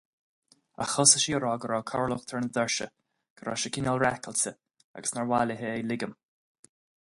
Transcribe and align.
Ach 0.85 0.93
thosaigh 0.93 1.23
sí 1.23 1.35
ag 1.39 1.43
rá 1.43 1.51
go 1.63 1.69
raibh 1.71 1.85
corrlocht 1.91 2.33
ar 2.37 2.41
na 2.45 2.49
doirse, 2.57 2.87
go 3.37 3.47
raibh 3.49 3.61
sé 3.65 3.73
cineál 3.77 4.03
raiceáilte 4.07 4.55
agus 5.01 5.17
nár 5.17 5.31
mhaith 5.33 5.49
léi 5.53 5.59
é 5.67 5.75
a 5.75 5.89
ligean. 5.93 6.21